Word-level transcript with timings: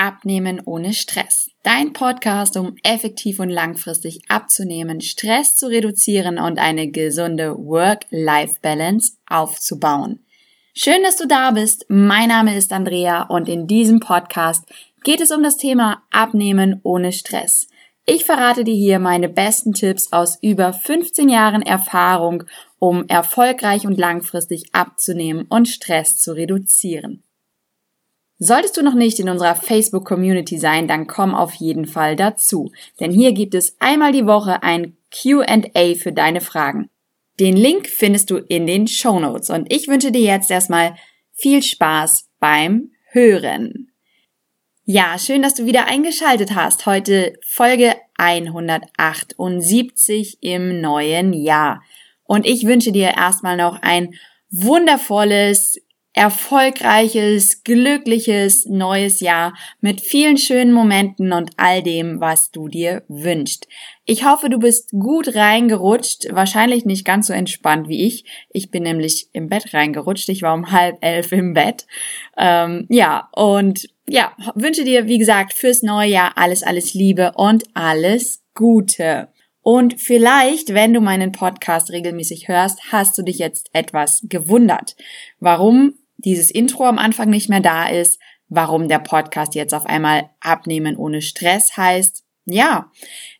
Abnehmen 0.00 0.62
ohne 0.64 0.94
Stress. 0.94 1.50
Dein 1.62 1.92
Podcast, 1.92 2.56
um 2.56 2.74
effektiv 2.82 3.38
und 3.38 3.50
langfristig 3.50 4.22
abzunehmen, 4.28 5.02
Stress 5.02 5.56
zu 5.56 5.66
reduzieren 5.66 6.38
und 6.38 6.58
eine 6.58 6.90
gesunde 6.90 7.54
Work-Life-Balance 7.58 9.18
aufzubauen. 9.28 10.24
Schön, 10.72 11.02
dass 11.02 11.16
du 11.16 11.28
da 11.28 11.50
bist. 11.50 11.84
Mein 11.88 12.28
Name 12.30 12.56
ist 12.56 12.72
Andrea 12.72 13.24
und 13.24 13.46
in 13.46 13.66
diesem 13.66 14.00
Podcast 14.00 14.64
geht 15.04 15.20
es 15.20 15.30
um 15.32 15.42
das 15.42 15.58
Thema 15.58 16.02
Abnehmen 16.10 16.80
ohne 16.82 17.12
Stress. 17.12 17.68
Ich 18.06 18.24
verrate 18.24 18.64
dir 18.64 18.74
hier 18.74 19.00
meine 19.00 19.28
besten 19.28 19.74
Tipps 19.74 20.14
aus 20.14 20.38
über 20.40 20.72
15 20.72 21.28
Jahren 21.28 21.60
Erfahrung, 21.60 22.44
um 22.78 23.06
erfolgreich 23.06 23.86
und 23.86 23.98
langfristig 23.98 24.70
abzunehmen 24.72 25.44
und 25.50 25.68
Stress 25.68 26.16
zu 26.16 26.32
reduzieren. 26.32 27.22
Solltest 28.42 28.78
du 28.78 28.82
noch 28.82 28.94
nicht 28.94 29.20
in 29.20 29.28
unserer 29.28 29.54
Facebook-Community 29.54 30.58
sein, 30.58 30.88
dann 30.88 31.06
komm 31.06 31.34
auf 31.34 31.52
jeden 31.52 31.84
Fall 31.84 32.16
dazu. 32.16 32.72
Denn 32.98 33.12
hier 33.12 33.32
gibt 33.32 33.54
es 33.54 33.76
einmal 33.80 34.12
die 34.12 34.24
Woche 34.24 34.62
ein 34.62 34.96
QA 35.10 35.94
für 35.94 36.12
deine 36.12 36.40
Fragen. 36.40 36.88
Den 37.38 37.54
Link 37.54 37.86
findest 37.86 38.30
du 38.30 38.38
in 38.38 38.66
den 38.66 38.88
Show 38.88 39.20
Notes 39.20 39.50
und 39.50 39.70
ich 39.70 39.88
wünsche 39.88 40.10
dir 40.10 40.22
jetzt 40.22 40.50
erstmal 40.50 40.94
viel 41.32 41.62
Spaß 41.62 42.30
beim 42.38 42.92
Hören. 43.10 43.92
Ja, 44.84 45.18
schön, 45.18 45.42
dass 45.42 45.54
du 45.54 45.66
wieder 45.66 45.86
eingeschaltet 45.86 46.54
hast. 46.54 46.86
Heute 46.86 47.34
Folge 47.46 47.94
178 48.16 50.38
im 50.40 50.80
neuen 50.80 51.34
Jahr. 51.34 51.82
Und 52.24 52.46
ich 52.46 52.64
wünsche 52.64 52.90
dir 52.90 53.18
erstmal 53.18 53.58
noch 53.58 53.82
ein 53.82 54.14
wundervolles, 54.50 55.76
erfolgreiches, 56.12 57.62
glückliches 57.62 58.66
neues 58.66 59.20
Jahr 59.20 59.54
mit 59.80 60.00
vielen 60.00 60.38
schönen 60.38 60.72
Momenten 60.72 61.32
und 61.32 61.52
all 61.56 61.82
dem, 61.82 62.20
was 62.20 62.50
du 62.50 62.68
dir 62.68 63.04
wünschst. 63.08 63.68
Ich 64.06 64.24
hoffe, 64.24 64.50
du 64.50 64.58
bist 64.58 64.90
gut 64.90 65.36
reingerutscht, 65.36 66.26
wahrscheinlich 66.30 66.84
nicht 66.84 67.04
ganz 67.04 67.28
so 67.28 67.32
entspannt 67.32 67.88
wie 67.88 68.06
ich. 68.06 68.24
Ich 68.50 68.72
bin 68.72 68.82
nämlich 68.82 69.28
im 69.32 69.48
Bett 69.48 69.72
reingerutscht. 69.72 70.28
Ich 70.30 70.42
war 70.42 70.54
um 70.54 70.72
halb 70.72 70.98
elf 71.00 71.30
im 71.30 71.54
Bett. 71.54 71.86
Ähm, 72.36 72.86
ja, 72.88 73.28
und 73.32 73.88
ja, 74.08 74.32
wünsche 74.56 74.84
dir, 74.84 75.06
wie 75.06 75.18
gesagt, 75.18 75.52
fürs 75.52 75.82
neue 75.82 76.10
Jahr 76.10 76.32
alles, 76.34 76.64
alles 76.64 76.92
Liebe 76.92 77.32
und 77.36 77.64
alles 77.74 78.42
Gute. 78.54 79.28
Und 79.62 80.00
vielleicht, 80.00 80.74
wenn 80.74 80.92
du 80.92 81.00
meinen 81.00 81.30
Podcast 81.30 81.90
regelmäßig 81.90 82.48
hörst, 82.48 82.80
hast 82.90 83.16
du 83.16 83.22
dich 83.22 83.38
jetzt 83.38 83.70
etwas 83.72 84.22
gewundert. 84.24 84.96
Warum 85.38 85.94
dieses 86.24 86.50
Intro 86.50 86.84
am 86.84 86.98
Anfang 86.98 87.30
nicht 87.30 87.48
mehr 87.48 87.60
da 87.60 87.88
ist, 87.88 88.20
warum 88.48 88.88
der 88.88 88.98
Podcast 88.98 89.54
jetzt 89.54 89.74
auf 89.74 89.86
einmal 89.86 90.30
Abnehmen 90.40 90.96
ohne 90.96 91.22
Stress 91.22 91.76
heißt. 91.76 92.24
Ja, 92.46 92.90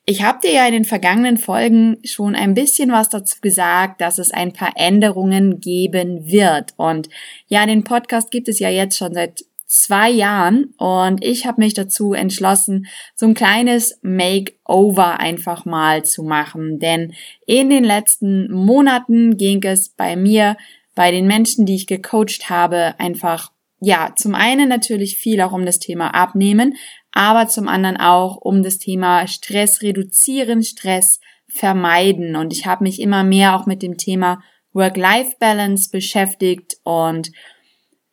ich 0.07 0.23
habe 0.23 0.39
dir 0.43 0.53
ja 0.53 0.67
in 0.67 0.73
den 0.73 0.85
vergangenen 0.85 1.37
Folgen 1.37 1.97
schon 2.05 2.37
ein 2.37 2.55
bisschen 2.55 2.93
was 2.93 3.09
dazu 3.09 3.41
gesagt, 3.41 4.01
dass 4.01 4.19
es 4.19 4.31
ein 4.31 4.53
paar 4.53 4.73
Änderungen 4.77 5.59
geben 5.59 6.27
wird. 6.27 6.75
Und 6.77 7.09
ja, 7.49 7.67
den 7.67 7.83
Podcast 7.83 8.31
gibt 8.31 8.49
es 8.49 8.59
ja 8.61 8.69
jetzt 8.69 8.99
schon 8.99 9.15
seit 9.15 9.45
zwei 9.67 10.11
Jahren 10.11 10.75
und 10.79 11.25
ich 11.25 11.47
habe 11.47 11.61
mich 11.61 11.75
dazu 11.75 12.13
entschlossen, 12.13 12.87
so 13.15 13.27
ein 13.27 13.35
kleines 13.35 14.01
Makeover 14.03 15.21
einfach 15.21 15.65
mal 15.65 16.05
zu 16.05 16.25
machen. 16.25 16.81
Denn 16.81 17.15
in 17.47 17.71
den 17.71 17.85
letzten 17.85 18.51
Monaten 18.53 19.37
ging 19.37 19.63
es 19.63 19.91
bei 19.91 20.17
mir 20.17 20.57
bei 20.95 21.11
den 21.11 21.27
Menschen, 21.27 21.67
die 21.67 21.77
ich 21.77 21.87
gecoacht 21.87 22.51
habe, 22.51 22.95
einfach, 22.99 23.53
ja, 23.81 24.13
zum 24.17 24.35
einen 24.35 24.69
natürlich 24.69 25.17
viel 25.17 25.41
auch 25.41 25.53
um 25.53 25.65
das 25.65 25.79
Thema 25.79 26.15
Abnehmen, 26.15 26.77
aber 27.13 27.49
zum 27.49 27.69
anderen 27.69 27.97
auch 27.97 28.37
um 28.37 28.63
das 28.63 28.79
Thema 28.79 29.27
Stress 29.27 29.83
reduzieren, 29.83 30.63
Stress 30.63 31.21
vermeiden. 31.49 32.37
Und 32.37 32.53
ich 32.53 32.67
habe 32.67 32.85
mich 32.85 33.01
immer 33.01 33.25
mehr 33.25 33.57
auch 33.57 33.67
mit 33.67 33.83
dem 33.83 33.97
Thema 33.97 34.43
Work-Life-Balance 34.73 35.91
beschäftigt 35.91 36.77
und 36.85 37.33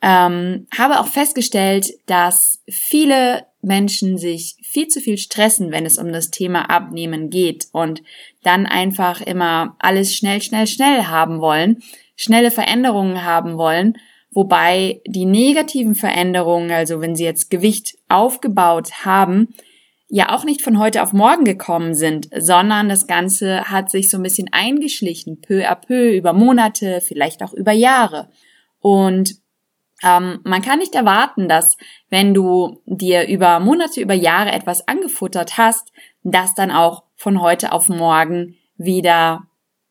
ähm, 0.02 0.68
habe 0.76 1.00
auch 1.00 1.08
festgestellt, 1.08 1.92
dass 2.06 2.62
viele 2.70 3.46
Menschen 3.62 4.18
sich 4.18 4.56
viel 4.64 4.88
zu 4.88 5.02
viel 5.02 5.18
stressen, 5.18 5.72
wenn 5.72 5.86
es 5.86 5.98
um 5.98 6.12
das 6.12 6.30
Thema 6.30 6.70
Abnehmen 6.70 7.30
geht 7.30 7.68
und 7.72 8.02
dann 8.44 8.66
einfach 8.66 9.22
immer 9.22 9.76
alles 9.80 10.16
schnell, 10.16 10.42
schnell, 10.42 10.68
schnell 10.68 11.06
haben 11.06 11.42
wollen, 11.42 11.82
schnelle 12.18 12.52
Veränderungen 12.52 13.24
haben 13.24 13.58
wollen, 13.58 13.98
wobei 14.32 15.02
die 15.08 15.26
negativen 15.26 15.96
Veränderungen, 15.96 16.72
also 16.72 17.00
wenn 17.00 17.16
sie 17.16 17.24
jetzt 17.24 17.50
Gewicht 17.50 17.98
aufgebaut 18.10 19.06
haben, 19.06 19.54
ja 20.10 20.34
auch 20.34 20.44
nicht 20.44 20.62
von 20.62 20.80
heute 20.80 21.04
auf 21.04 21.14
morgen 21.14 21.46
gekommen 21.46 21.94
sind, 21.94 22.30
sondern 22.36 22.90
das 22.90 23.08
Ganze 23.08 23.66
hat 23.70 23.92
sich 23.92 24.10
so 24.10 24.18
ein 24.18 24.24
bisschen 24.24 24.50
eingeschlichen, 24.52 25.42
peu 25.42 25.70
à 25.70 25.76
peu, 25.76 26.12
über 26.12 26.34
Monate, 26.34 27.02
vielleicht 27.02 27.44
auch 27.44 27.54
über 27.54 27.72
Jahre. 27.72 28.30
Und 28.80 29.36
ähm, 30.04 30.40
man 30.44 30.62
kann 30.62 30.80
nicht 30.80 30.96
erwarten, 30.96 31.50
dass 31.50 31.78
wenn 32.10 32.34
du 32.34 32.82
dir 32.86 33.28
über 33.28 33.60
Monate, 33.60 34.00
über 34.00 34.14
Jahre 34.14 34.52
etwas 34.52 34.88
angefuttert 34.88 35.58
hast, 35.58 35.92
dass 36.24 36.56
dann 36.56 36.72
auch 36.72 37.04
von 37.16 37.42
heute 37.42 37.72
auf 37.72 37.90
morgen 37.90 38.56
wieder 38.78 39.47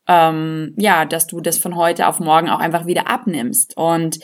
ähm, 0.09 0.75
ja, 0.77 1.05
dass 1.05 1.27
du 1.27 1.41
das 1.41 1.59
von 1.59 1.77
heute 1.77 2.07
auf 2.07 2.21
morgen 2.21 2.49
auch 2.49 2.61
einfach 2.61 2.87
wieder 2.87 3.09
abnimmst. 3.09 3.77
Und 3.77 4.19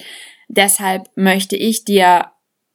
deshalb 0.49 1.09
möchte 1.17 1.57
ich 1.57 1.85
dir 1.85 2.33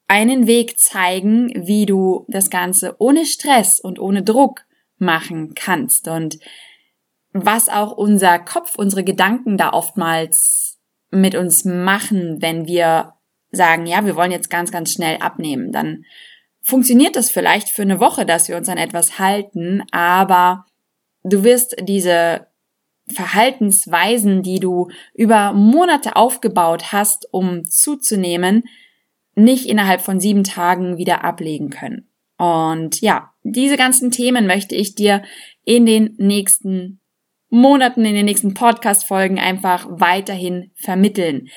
einen 0.08 0.48
Weg 0.48 0.80
zeigen, 0.80 1.52
wie 1.56 1.86
du 1.86 2.26
das 2.30 2.50
Ganze 2.50 2.96
ohne 3.00 3.26
Stress 3.26 3.80
und 3.80 4.00
ohne 4.00 4.24
Druck 4.24 4.66
machen 4.98 5.54
kannst. 5.54 6.08
Und 6.08 6.40
was 7.34 7.70
auch 7.70 7.92
unser 7.92 8.40
Kopf, 8.40 8.76
unsere 8.78 9.04
Gedanken 9.04 9.58
da 9.58 9.72
oftmals 9.72 10.80
mit 11.12 11.36
uns 11.36 11.66
machen, 11.66 12.42
wenn 12.42 12.68
wir 12.68 13.14
sagen, 13.52 13.86
ja, 13.86 14.06
wir 14.06 14.16
wollen 14.16 14.32
jetzt 14.32 14.50
ganz, 14.50 14.72
ganz 14.72 14.92
schnell 14.92 15.18
abnehmen, 15.18 15.72
dann 15.72 16.04
funktioniert 16.62 17.16
das 17.16 17.30
vielleicht 17.30 17.70
für 17.70 17.84
eine 17.84 18.00
Woche, 18.00 18.26
dass 18.26 18.50
wir 18.50 18.58
uns 18.58 18.68
an 18.68 18.78
etwas 18.78 19.20
halten, 19.20 19.84
aber 19.92 20.66
du 21.24 21.44
wirst 21.44 21.76
diese 21.82 22.48
Verhaltensweisen, 23.14 24.44
die 24.44 24.60
du 24.60 24.90
über 25.14 25.54
Monate 25.54 26.16
aufgebaut 26.16 26.92
hast, 26.92 27.28
um 27.32 27.66
zuzunehmen, 27.66 28.64
nicht 29.36 29.68
innerhalb 29.68 30.02
von 30.02 30.20
sieben 30.20 30.44
Tagen 30.44 30.98
wieder 30.98 31.24
ablegen 31.24 31.70
können. 31.70 32.10
Und 32.38 33.02
ja, 33.02 33.34
diese 33.44 33.78
ganzen 33.78 34.12
Themen 34.12 34.46
möchte 34.46 34.76
ich 34.76 34.96
dir 34.96 35.24
in 35.64 35.86
den 35.86 36.16
nächsten 36.18 37.00
Monaten, 37.50 38.06
in 38.06 38.14
den 38.14 38.26
nächsten 38.26 38.54
Podcast-Folgen 38.54 39.40
einfach 39.40 39.88
weiterhin 39.90 40.72
vermitteln. 40.76 41.50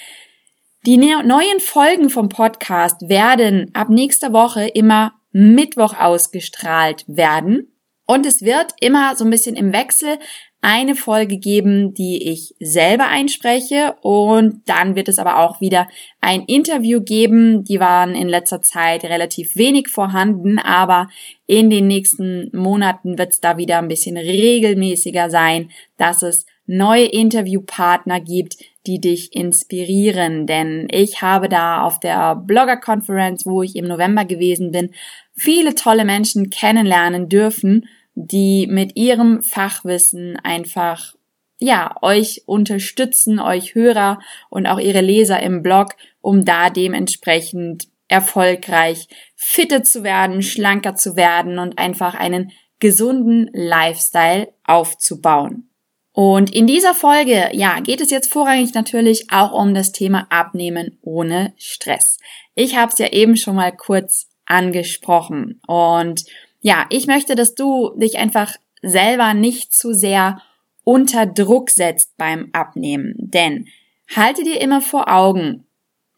Die 0.87 0.97
ne-, 0.97 1.23
neuen 1.25 1.61
Folgen 1.61 2.09
vom 2.09 2.29
Podcast 2.29 3.09
werden 3.09 3.71
ab 3.75 3.89
nächster 3.91 4.33
Woche 4.33 4.67
immer 4.67 5.13
Mittwoch 5.33 5.95
ausgestrahlt 5.99 7.05
werden. 7.07 7.70
Und 8.11 8.27
es 8.27 8.43
wird 8.43 8.73
immer 8.81 9.15
so 9.15 9.25
ein 9.25 9.31
bisschen 9.31 9.55
im 9.55 9.73
Wechsel 9.73 10.19
eine 10.61 10.97
Folge 10.97 11.39
geben, 11.39 11.95
die 11.95 12.29
ich 12.33 12.57
selber 12.59 13.07
einspreche 13.07 13.95
und 14.03 14.69
dann 14.69 14.97
wird 14.97 15.09
es 15.09 15.21
aber 15.21 15.39
auch 15.39 15.61
wieder 15.61 15.87
ein 16.21 16.43
Interview 16.43 17.03
geben. 17.03 17.63
Die 17.63 17.79
waren 17.79 18.17
in 18.17 18.29
letzter 18.29 18.63
Zeit 18.63 19.05
relativ 19.05 19.55
wenig 19.55 19.87
vorhanden, 19.87 20.59
aber 20.59 21.09
in 21.47 21.71
den 21.71 21.87
nächsten 21.87 22.51
Monaten 22.53 23.17
wird 23.17 23.31
es 23.31 23.41
da 23.41 23.59
wieder 23.59 23.79
ein 23.79 23.87
bisschen 23.87 24.17
regelmäßiger 24.17 25.31
sein, 25.31 25.71
dass 25.97 26.23
es 26.23 26.47
neue 26.67 27.05
Interviewpartner 27.07 28.21
gibt, 28.21 28.57
die 28.89 29.01
dich 29.01 29.37
inspirieren. 29.37 30.49
Denn 30.49 30.89
ich 30.91 31.23
habe 31.23 31.49
da 31.49 31.85
auf 31.85 32.01
der 32.01 32.35
Blogger 32.35 32.77
Conference, 32.77 33.47
wo 33.47 33.63
ich 33.63 33.77
im 33.77 33.87
November 33.87 34.25
gewesen 34.25 34.73
bin, 34.73 34.91
viele 35.33 35.77
tolle 35.77 36.05
Menschen 36.05 36.51
kennenlernen 36.51 37.29
dürfen 37.29 37.87
die 38.15 38.67
mit 38.67 38.97
ihrem 38.97 39.43
Fachwissen 39.43 40.37
einfach 40.37 41.15
ja, 41.59 41.95
euch 42.01 42.43
unterstützen, 42.47 43.39
euch 43.39 43.75
Hörer 43.75 44.19
und 44.49 44.67
auch 44.67 44.79
ihre 44.79 45.03
Leser 45.03 45.43
im 45.43 45.63
Blog, 45.63 45.95
um 46.21 46.45
da 46.45 46.71
dementsprechend 46.71 47.89
erfolgreich 48.09 49.09
fitter 49.37 49.83
zu 49.83 50.03
werden, 50.03 50.43
schlanker 50.43 50.95
zu 50.95 51.17
werden 51.17 51.59
und 51.59 51.79
einfach 51.79 52.15
einen 52.15 52.51
gesunden 52.81 53.51
Lifestyle 53.53 54.49
aufzubauen. 54.65 55.71
Und 56.13 56.53
in 56.53 56.67
dieser 56.67 56.95
Folge, 56.95 57.51
ja, 57.53 57.79
geht 57.81 58.01
es 58.01 58.11
jetzt 58.11 58.33
vorrangig 58.33 58.75
natürlich 58.75 59.31
auch 59.31 59.53
um 59.53 59.75
das 59.75 59.93
Thema 59.93 60.27
Abnehmen 60.31 60.99
ohne 61.03 61.53
Stress. 61.57 62.19
Ich 62.55 62.77
habe 62.77 62.91
es 62.91 62.99
ja 62.99 63.13
eben 63.13 63.37
schon 63.37 63.55
mal 63.55 63.71
kurz 63.71 64.29
angesprochen 64.45 65.61
und 65.67 66.25
ja, 66.61 66.87
ich 66.91 67.07
möchte, 67.07 67.35
dass 67.35 67.55
du 67.55 67.91
dich 67.97 68.19
einfach 68.19 68.55
selber 68.83 69.35
nicht 69.35 69.73
zu 69.73 69.93
sehr 69.93 70.41
unter 70.85 71.27
Druck 71.27 71.71
setzt 71.71 72.17
beim 72.17 72.51
Abnehmen. 72.53 73.15
Denn 73.19 73.69
halte 74.15 74.43
dir 74.43 74.61
immer 74.61 74.81
vor 74.81 75.13
Augen, 75.13 75.67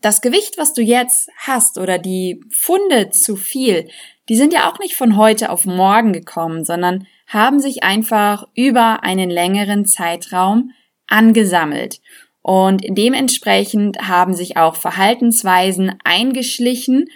das 0.01 0.21
Gewicht, 0.21 0.59
was 0.59 0.73
du 0.75 0.83
jetzt 0.83 1.31
hast 1.37 1.79
oder 1.79 1.99
die 1.99 2.41
Funde 2.51 3.11
zu 3.11 3.37
viel, 3.37 3.89
die 4.29 4.37
sind 4.37 4.53
ja 4.53 4.71
auch 4.71 4.79
nicht 4.79 4.95
von 4.95 5.17
heute 5.17 5.51
auf 5.51 5.65
morgen 5.65 6.13
gekommen, 6.13 6.65
sondern 6.65 7.07
haben 7.29 7.61
sich 7.61 7.83
einfach 7.83 8.49
über 8.55 9.05
einen 9.05 9.31
längeren 9.31 9.87
Zeitraum 9.87 10.73
angesammelt. 11.07 12.01
Und 12.41 12.83
dementsprechend 12.89 14.09
haben 14.09 14.35
sich 14.35 14.57
auch 14.57 14.75
Verhaltensweisen 14.75 15.97
eingeschlichen, 16.05 17.09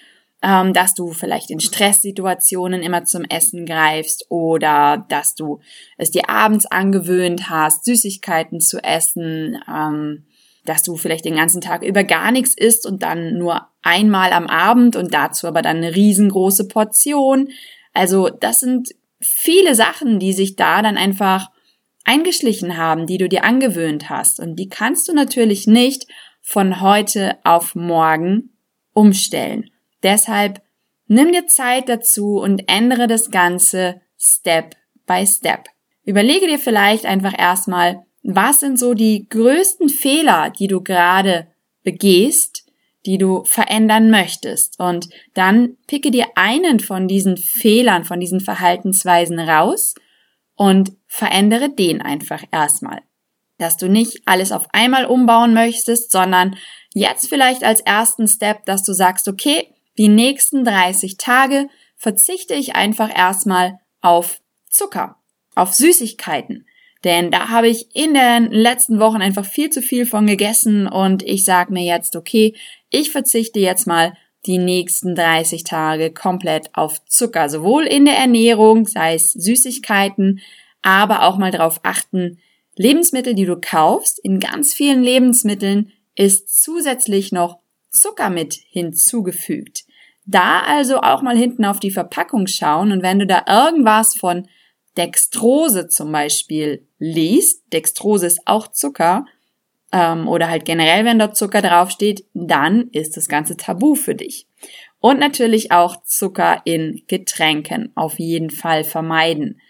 ähm, 0.47 0.73
dass 0.73 0.95
du 0.95 1.11
vielleicht 1.11 1.51
in 1.51 1.59
Stresssituationen 1.59 2.81
immer 2.81 3.05
zum 3.05 3.25
Essen 3.25 3.67
greifst 3.67 4.27
oder 4.29 5.05
dass 5.09 5.35
du 5.35 5.59
es 5.99 6.13
dir 6.13 6.31
abends 6.31 6.67
angewöhnt 6.67 7.51
hast, 7.51 7.85
Süßigkeiten 7.85 8.61
zu 8.61 8.79
essen, 8.79 9.61
ähm, 9.69 10.27
dass 10.65 10.85
du 10.85 10.97
vielleicht 10.97 11.25
den 11.25 11.35
ganzen 11.35 11.61
Tag 11.61 11.83
über 11.83 12.05
gar 12.05 12.31
nichts 12.31 12.55
isst 12.55 12.87
und 12.87 13.03
dann 13.03 13.39
nur 13.39 13.67
einmal 13.83 14.33
am 14.33 14.47
Abend 14.47 14.95
und 14.95 15.13
dazu 15.13 15.49
aber 15.49 15.63
dann 15.63 15.79
eine 15.79 15.97
riesengroße 15.97 16.69
Portion. 16.69 17.49
Also 17.93 18.29
das 18.29 18.61
sind 18.61 18.91
viele 19.21 19.75
Sachen, 19.75 20.21
die 20.21 20.33
sich 20.33 20.55
da 20.55 20.81
dann 20.81 20.97
einfach 20.97 21.51
eingeschlichen 22.05 22.77
haben, 22.77 23.09
die 23.09 23.19
du 23.19 23.29
dir 23.29 23.43
angewöhnt 23.43 24.11
hast. 24.11 24.39
Und 24.39 24.57
die 24.57 24.69
kannst 24.69 25.09
du 25.09 25.13
natürlich 25.13 25.67
nicht 25.67 26.07
von 26.41 26.81
heute 26.81 27.37
auf 27.43 27.75
morgen 27.75 28.51
umstellen. 28.93 29.71
Deshalb 30.06 30.62
nimm 31.08 31.32
dir 31.32 31.49
Zeit 31.49 31.88
dazu 31.88 32.38
und 32.38 32.62
ändere 32.69 33.08
das 33.08 33.32
Ganze 33.32 34.00
Step 34.17 34.76
by 35.05 35.26
Step. 35.26 35.64
Überlege 36.05 36.47
dir 36.47 36.61
vielleicht 36.61 37.06
einfach 37.06 37.37
erstmal, 37.37 38.06
was 38.23 38.61
sind 38.61 38.79
so 38.79 38.94
die 38.94 39.29
größten 39.29 39.88
Fehler, 39.88 40.50
die 40.50 40.69
du 40.69 40.81
gerade 40.81 41.49
begehst, 41.82 42.70
die 43.05 43.19
du 43.19 43.44
verändern 43.47 44.08
möchtest. 44.08 44.79
Und 44.79 45.08
dann 45.35 45.76
picke 45.88 46.12
dir 46.12 46.26
einen 46.37 46.79
von 46.79 47.09
diesen 47.09 47.37
Fehlern, 47.37 48.05
von 48.05 48.20
diesen 48.20 48.38
Verhaltensweisen 48.38 49.41
raus 49.41 49.97
und 50.55 50.93
verändere 51.09 51.69
den 51.69 52.00
einfach 52.00 52.44
erstmal. 52.52 53.02
Dass 53.59 53.76
du 53.76 53.88
nicht 53.88 54.23
alles 54.25 54.52
auf 54.52 54.69
einmal 54.73 55.06
umbauen 55.06 55.52
möchtest, 55.52 56.12
sondern 56.12 56.56
jetzt 56.94 57.29
vielleicht 57.29 57.64
als 57.64 57.81
ersten 57.81 58.29
Step, 58.29 58.64
dass 58.67 58.85
du 58.85 58.93
sagst, 58.93 59.26
okay, 59.26 59.73
die 59.99 60.09
nächsten 60.09 60.65
30 60.65 61.17
Tage 61.17 61.69
verzichte 61.97 62.55
ich 62.55 62.75
einfach 62.75 63.17
erstmal 63.17 63.79
auf 64.01 64.41
Zucker, 64.69 65.17
auf 65.55 65.75
Süßigkeiten. 65.75 66.67
Denn 67.05 67.31
da 67.31 67.49
habe 67.49 67.69
ich 67.69 67.95
in 67.95 68.15
den 68.15 68.51
letzten 68.51 68.99
Wochen 68.99 69.23
einfach 69.23 69.45
viel 69.45 69.71
zu 69.71 69.81
viel 69.81 70.07
von 70.07 70.27
gegessen 70.27 70.87
und 70.87 71.23
ich 71.23 71.45
sage 71.45 71.73
mir 71.73 71.85
jetzt, 71.85 72.17
okay, 72.17 72.55
ich 72.91 73.11
verzichte 73.11 73.61
jetzt 73.61 73.87
mal 73.87 74.15
die 74.47 74.59
nächsten 74.59 75.15
30 75.15 75.65
Tage 75.65 76.13
komplett 76.13 76.71
auf 76.75 77.05
Zucker, 77.07 77.49
sowohl 77.49 77.85
in 77.85 78.05
der 78.05 78.17
Ernährung, 78.17 78.87
sei 78.87 79.15
es 79.15 79.33
Süßigkeiten, 79.33 80.41
aber 80.83 81.25
auch 81.25 81.37
mal 81.37 81.51
darauf 81.51 81.81
achten, 81.83 82.39
Lebensmittel, 82.77 83.35
die 83.35 83.47
du 83.47 83.59
kaufst, 83.61 84.19
in 84.19 84.39
ganz 84.39 84.75
vielen 84.75 85.03
Lebensmitteln 85.03 85.93
ist 86.15 86.63
zusätzlich 86.63 87.33
noch 87.33 87.59
Zucker 88.01 88.31
mit 88.31 88.55
hinzugefügt. 88.55 89.85
Da 90.25 90.61
also 90.61 91.01
auch 91.01 91.23
mal 91.23 91.37
hinten 91.37 91.65
auf 91.65 91.81
die 91.81 91.91
Verpackung 91.91 92.47
schauen 92.47 92.93
und 92.93 93.03
wenn 93.03 93.19
du 93.19 93.27
da 93.27 93.45
irgendwas 93.49 94.17
von 94.17 94.49
Dextrose 94.97 95.89
zum 95.89 96.11
Beispiel 96.11 96.87
liest, 96.99 97.73
Dextrose 97.73 98.27
ist 98.27 98.41
auch 98.47 98.69
Zucker, 98.69 99.27
ähm, 99.93 100.29
oder 100.29 100.49
halt 100.49 100.65
generell, 100.65 101.05
wenn 101.05 101.19
dort 101.19 101.37
Zucker 101.37 101.63
draufsteht, 101.63 102.25
dann 102.35 102.89
ist 102.93 103.17
das 103.17 103.29
Ganze 103.29 103.57
tabu 103.57 103.95
für 103.95 104.15
dich. 104.15 104.47
Und 104.99 105.21
natürlich 105.21 105.73
auch 105.73 106.03
Zucker 106.03 106.63
in 106.65 107.03
Getränken 107.07 107.93
auf 107.95 108.19
jeden 108.19 108.51
Fall 108.51 108.85
vermeiden. 108.85 109.61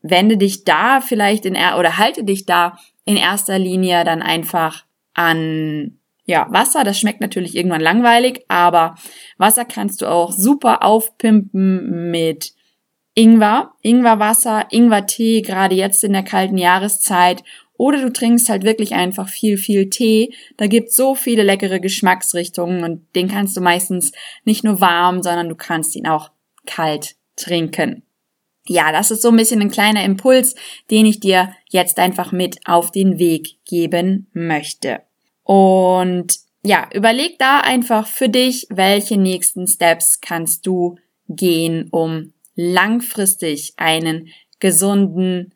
Wende 0.00 0.36
dich 0.36 0.64
da 0.64 1.00
vielleicht 1.00 1.46
in, 1.46 1.54
oder 1.54 1.98
halte 1.98 2.24
dich 2.24 2.46
da 2.46 2.76
in 3.04 3.16
erster 3.16 3.58
Linie 3.58 4.04
dann 4.04 4.22
einfach 4.22 4.84
an 5.14 5.98
ja, 6.24 6.46
Wasser, 6.50 6.84
das 6.84 6.98
schmeckt 6.98 7.20
natürlich 7.20 7.54
irgendwann 7.54 7.80
langweilig, 7.80 8.44
aber 8.48 8.94
Wasser 9.36 9.64
kannst 9.64 10.00
du 10.02 10.06
auch 10.06 10.32
super 10.32 10.82
aufpimpen 10.82 12.10
mit 12.10 12.54
Ingwer, 13.14 13.72
Ingwerwasser, 13.82 14.66
Ingwertee, 14.70 15.42
gerade 15.42 15.74
jetzt 15.74 16.02
in 16.02 16.12
der 16.12 16.24
kalten 16.24 16.58
Jahreszeit 16.58 17.44
oder 17.76 18.00
du 18.00 18.12
trinkst 18.12 18.48
halt 18.48 18.64
wirklich 18.64 18.94
einfach 18.94 19.28
viel, 19.28 19.56
viel 19.56 19.90
Tee. 19.90 20.34
Da 20.56 20.66
gibt's 20.66 20.96
so 20.96 21.14
viele 21.14 21.42
leckere 21.42 21.80
Geschmacksrichtungen 21.80 22.84
und 22.84 23.02
den 23.14 23.28
kannst 23.28 23.56
du 23.56 23.60
meistens 23.60 24.12
nicht 24.44 24.64
nur 24.64 24.80
warm, 24.80 25.22
sondern 25.22 25.48
du 25.48 25.54
kannst 25.54 25.94
ihn 25.96 26.06
auch 26.06 26.30
kalt 26.66 27.16
trinken. 27.36 28.02
Ja, 28.66 28.92
das 28.92 29.10
ist 29.10 29.22
so 29.22 29.28
ein 29.28 29.36
bisschen 29.36 29.60
ein 29.60 29.70
kleiner 29.70 30.04
Impuls, 30.04 30.54
den 30.90 31.04
ich 31.04 31.20
dir 31.20 31.54
jetzt 31.68 31.98
einfach 31.98 32.32
mit 32.32 32.58
auf 32.64 32.90
den 32.90 33.18
Weg 33.18 33.58
geben 33.64 34.28
möchte. 34.32 35.02
Und 35.44 36.38
ja, 36.62 36.88
überleg 36.92 37.38
da 37.38 37.60
einfach 37.60 38.06
für 38.06 38.28
dich, 38.28 38.66
welche 38.70 39.16
nächsten 39.16 39.66
Steps 39.66 40.20
kannst 40.20 40.66
du 40.66 40.96
gehen, 41.28 41.88
um 41.90 42.32
langfristig 42.56 43.74
einen 43.76 44.28
gesunden, 44.58 45.54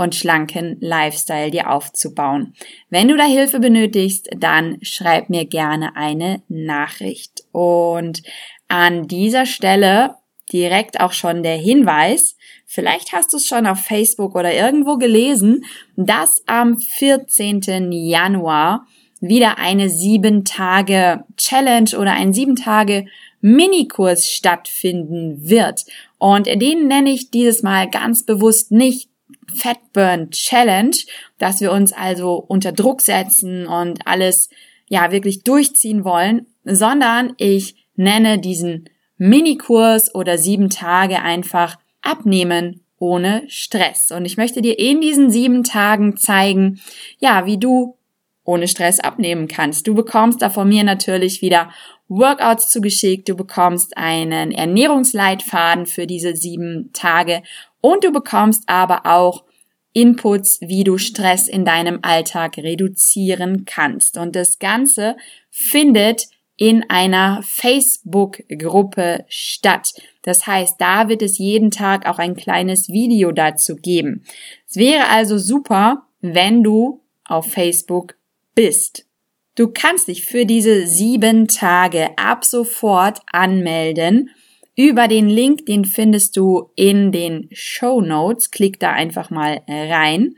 und 0.00 0.14
schlanken 0.14 0.78
Lifestyle 0.80 1.50
dir 1.50 1.70
aufzubauen. 1.70 2.54
Wenn 2.88 3.08
du 3.08 3.18
da 3.18 3.24
Hilfe 3.24 3.60
benötigst, 3.60 4.30
dann 4.34 4.78
schreib 4.80 5.28
mir 5.28 5.44
gerne 5.44 5.94
eine 5.94 6.42
Nachricht. 6.48 7.42
Und 7.52 8.22
an 8.66 9.08
dieser 9.08 9.44
Stelle 9.44 10.14
direkt 10.54 11.00
auch 11.00 11.12
schon 11.12 11.42
der 11.42 11.56
Hinweis, 11.56 12.36
vielleicht 12.64 13.12
hast 13.12 13.34
du 13.34 13.36
es 13.36 13.46
schon 13.46 13.66
auf 13.66 13.80
Facebook 13.80 14.34
oder 14.34 14.54
irgendwo 14.54 14.96
gelesen, 14.96 15.66
dass 15.96 16.42
am 16.46 16.78
14. 16.78 17.92
Januar 17.92 18.86
wieder 19.20 19.58
eine 19.58 19.88
sieben 19.88 20.44
Tage 20.44 21.24
Challenge 21.36 21.90
oder 21.98 22.12
ein 22.12 22.32
sieben 22.32 22.56
Tage 22.56 23.06
Minikurs 23.40 24.28
stattfinden 24.28 25.48
wird. 25.48 25.84
Und 26.18 26.46
den 26.46 26.88
nenne 26.88 27.10
ich 27.10 27.30
dieses 27.30 27.62
Mal 27.62 27.88
ganz 27.88 28.24
bewusst 28.24 28.72
nicht 28.72 29.08
Fat 29.54 29.78
Burn 29.92 30.30
Challenge, 30.30 30.96
dass 31.38 31.60
wir 31.60 31.72
uns 31.72 31.92
also 31.92 32.34
unter 32.34 32.72
Druck 32.72 33.00
setzen 33.00 33.66
und 33.66 34.06
alles 34.06 34.48
ja 34.88 35.12
wirklich 35.12 35.42
durchziehen 35.42 36.04
wollen, 36.04 36.46
sondern 36.64 37.34
ich 37.36 37.86
nenne 37.96 38.38
diesen 38.38 38.88
Minikurs 39.18 40.14
oder 40.14 40.38
sieben 40.38 40.70
Tage 40.70 41.20
einfach 41.20 41.78
abnehmen 42.02 42.80
ohne 42.98 43.44
Stress. 43.48 44.12
Und 44.12 44.24
ich 44.24 44.36
möchte 44.36 44.62
dir 44.62 44.78
in 44.78 45.00
diesen 45.00 45.30
sieben 45.30 45.64
Tagen 45.64 46.16
zeigen, 46.16 46.80
ja, 47.18 47.46
wie 47.46 47.58
du 47.58 47.96
ohne 48.44 48.68
Stress 48.68 49.00
abnehmen 49.00 49.48
kannst. 49.48 49.86
Du 49.86 49.94
bekommst 49.94 50.42
da 50.42 50.50
von 50.50 50.68
mir 50.68 50.84
natürlich 50.84 51.42
wieder 51.42 51.70
Workouts 52.08 52.70
zugeschickt, 52.70 53.28
du 53.28 53.36
bekommst 53.36 53.96
einen 53.96 54.50
Ernährungsleitfaden 54.50 55.86
für 55.86 56.06
diese 56.06 56.34
sieben 56.34 56.90
Tage 56.92 57.42
und 57.80 58.04
du 58.04 58.10
bekommst 58.10 58.64
aber 58.68 59.06
auch 59.06 59.44
Inputs, 59.92 60.60
wie 60.60 60.84
du 60.84 60.98
Stress 60.98 61.48
in 61.48 61.64
deinem 61.64 61.98
Alltag 62.02 62.58
reduzieren 62.58 63.64
kannst. 63.64 64.16
Und 64.16 64.36
das 64.36 64.58
Ganze 64.58 65.16
findet 65.50 66.28
in 66.56 66.84
einer 66.88 67.42
Facebook-Gruppe 67.42 69.24
statt. 69.28 69.92
Das 70.22 70.46
heißt, 70.46 70.80
da 70.80 71.08
wird 71.08 71.22
es 71.22 71.38
jeden 71.38 71.70
Tag 71.70 72.06
auch 72.06 72.18
ein 72.18 72.36
kleines 72.36 72.88
Video 72.88 73.32
dazu 73.32 73.76
geben. 73.76 74.24
Es 74.68 74.76
wäre 74.76 75.08
also 75.08 75.38
super, 75.38 76.02
wenn 76.20 76.62
du 76.62 77.02
auf 77.24 77.50
Facebook 77.50 78.14
bist. 78.60 79.06
Du 79.54 79.68
kannst 79.68 80.08
dich 80.08 80.26
für 80.26 80.44
diese 80.44 80.86
sieben 80.86 81.48
Tage 81.48 82.10
ab 82.18 82.44
sofort 82.44 83.20
anmelden 83.32 84.28
über 84.76 85.08
den 85.08 85.30
Link, 85.30 85.64
den 85.64 85.86
findest 85.86 86.36
du 86.36 86.70
in 86.76 87.10
den 87.10 87.48
Show 87.52 88.02
Notes. 88.02 88.50
Klick 88.50 88.78
da 88.78 88.92
einfach 88.92 89.30
mal 89.30 89.62
rein. 89.66 90.36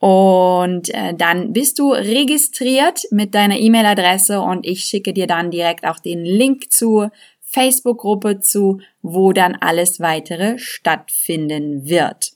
Und 0.00 0.92
äh, 0.92 1.14
dann 1.14 1.52
bist 1.52 1.78
du 1.78 1.92
registriert 1.92 3.02
mit 3.12 3.32
deiner 3.36 3.60
E-Mail-Adresse 3.60 4.40
und 4.40 4.66
ich 4.66 4.80
schicke 4.80 5.12
dir 5.12 5.28
dann 5.28 5.52
direkt 5.52 5.86
auch 5.86 6.00
den 6.00 6.24
Link 6.24 6.72
zur 6.72 7.12
Facebook-Gruppe 7.42 8.40
zu, 8.40 8.80
wo 9.02 9.32
dann 9.32 9.54
alles 9.54 10.00
weitere 10.00 10.58
stattfinden 10.58 11.88
wird. 11.88 12.32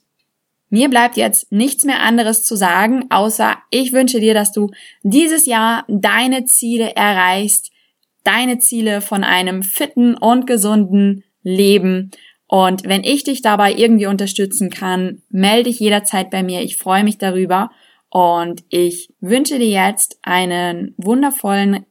Mir 0.69 0.89
bleibt 0.89 1.15
jetzt 1.15 1.51
nichts 1.51 1.85
mehr 1.85 2.01
anderes 2.01 2.43
zu 2.43 2.55
sagen, 2.55 3.05
außer 3.09 3.57
ich 3.71 3.93
wünsche 3.93 4.19
dir, 4.19 4.33
dass 4.33 4.51
du 4.51 4.71
dieses 5.03 5.45
Jahr 5.45 5.85
deine 5.87 6.45
Ziele 6.45 6.95
erreichst, 6.95 7.71
deine 8.23 8.59
Ziele 8.59 9.01
von 9.01 9.23
einem 9.23 9.63
fitten 9.63 10.15
und 10.15 10.45
gesunden 10.45 11.23
Leben. 11.41 12.11
Und 12.47 12.83
wenn 12.85 13.03
ich 13.03 13.23
dich 13.23 13.41
dabei 13.41 13.73
irgendwie 13.73 14.07
unterstützen 14.07 14.69
kann, 14.69 15.21
melde 15.29 15.69
dich 15.69 15.79
jederzeit 15.79 16.29
bei 16.29 16.43
mir. 16.43 16.61
Ich 16.61 16.77
freue 16.77 17.03
mich 17.03 17.17
darüber. 17.17 17.71
Und 18.09 18.63
ich 18.69 19.13
wünsche 19.19 19.59
dir 19.59 19.67
jetzt 19.67 20.17
einen 20.21 20.93
wundervollen 20.97 21.85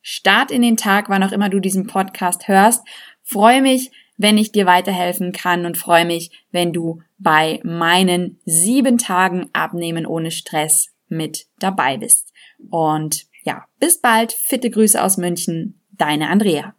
Start 0.00 0.50
in 0.50 0.62
den 0.62 0.76
Tag, 0.76 1.08
wann 1.08 1.24
auch 1.24 1.32
immer 1.32 1.48
du 1.48 1.58
diesen 1.58 1.88
Podcast 1.88 2.46
hörst. 2.46 2.86
Freue 3.22 3.62
mich, 3.62 3.90
wenn 4.16 4.38
ich 4.38 4.52
dir 4.52 4.66
weiterhelfen 4.66 5.32
kann 5.32 5.66
und 5.66 5.78
freue 5.78 6.04
mich, 6.04 6.30
wenn 6.50 6.72
du 6.72 7.02
bei 7.18 7.60
meinen 7.62 8.40
sieben 8.44 8.98
Tagen 8.98 9.50
Abnehmen 9.52 10.06
ohne 10.06 10.30
Stress 10.30 10.88
mit 11.08 11.46
dabei 11.58 11.96
bist. 11.98 12.32
Und 12.70 13.26
ja, 13.44 13.64
bis 13.78 14.00
bald. 14.00 14.32
Fitte 14.32 14.70
Grüße 14.70 15.02
aus 15.02 15.16
München. 15.16 15.80
Deine 15.92 16.28
Andrea. 16.28 16.74